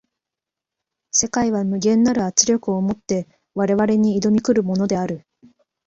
[1.11, 5.27] 世界は無限なる圧力を以て我々に臨み来るものである。